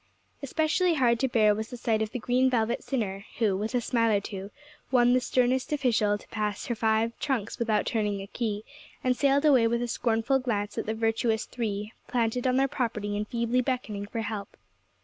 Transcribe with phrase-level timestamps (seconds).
[0.41, 3.81] Especially hard to bear was the sight of the green velvet sinner, who, with a
[3.81, 4.49] smile or two,
[4.89, 8.65] won the sternest official to pass her five trunks without turning a key,
[9.03, 13.15] and sailed away with a scornful glance at the virtuous Three planted on their property
[13.15, 14.57] and feebly beckoning for help.